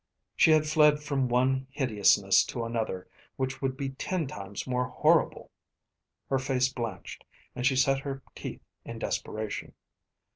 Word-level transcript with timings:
She 0.35 0.49
had 0.49 0.65
fled 0.65 0.99
from 0.99 1.29
one 1.29 1.67
hideousness 1.69 2.43
to 2.45 2.65
another 2.65 3.07
which 3.35 3.61
would 3.61 3.77
be 3.77 3.89
ten 3.89 4.25
times 4.25 4.65
more 4.65 4.87
horrible. 4.87 5.51
Her 6.27 6.39
face 6.39 6.73
blanched 6.73 7.23
and 7.55 7.67
she 7.67 7.75
set 7.75 7.99
her 7.99 8.23
teeth 8.33 8.63
in 8.83 8.97
desperation. 8.97 9.75